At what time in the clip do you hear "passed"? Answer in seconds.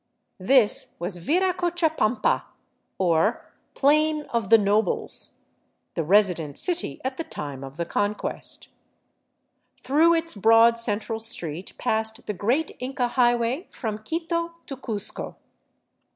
11.77-12.25